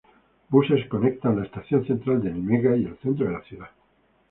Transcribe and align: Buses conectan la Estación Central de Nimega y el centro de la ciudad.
Buses 0.49 0.83
conectan 0.89 1.35
la 1.37 1.43
Estación 1.45 1.85
Central 1.85 2.23
de 2.23 2.31
Nimega 2.33 2.75
y 2.75 2.85
el 2.85 2.97
centro 3.03 3.27
de 3.27 3.33
la 3.33 3.43
ciudad. 3.43 3.69